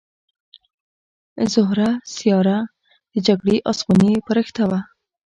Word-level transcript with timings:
زهره 1.53 1.89
سیاره 2.15 2.59
د 3.13 3.15
جګړې 3.27 3.57
اسماني 3.71 4.13
پرښته 4.27 4.63
وه 4.69 4.79